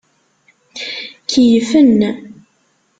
Keyyfen. 1.29 1.99